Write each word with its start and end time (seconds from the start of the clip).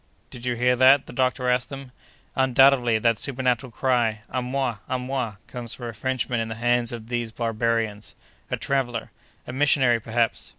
"Did 0.31 0.47
you 0.47 0.55
hear 0.55 0.75
that?" 0.77 1.05
the 1.05 1.13
doctor 1.13 1.47
asked 1.47 1.69
them. 1.69 1.91
"Undoubtedly, 2.35 2.97
that 2.97 3.19
supernatural 3.19 3.71
cry, 3.71 4.21
'À 4.33 4.43
moi! 4.43 4.77
à 4.89 4.99
moi!' 4.99 5.35
comes 5.45 5.75
from 5.75 5.89
a 5.89 5.93
Frenchman 5.93 6.39
in 6.39 6.47
the 6.47 6.55
hands 6.55 6.91
of 6.91 7.05
these 7.07 7.31
barbarians!" 7.31 8.15
"A 8.49 8.57
traveller." 8.57 9.11
"A 9.45 9.53
missionary, 9.53 9.99
perhaps." 9.99 10.49